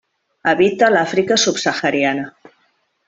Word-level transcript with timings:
Habita 0.53 0.89
l'Àfrica 0.95 1.37
subsahariana. 1.43 2.25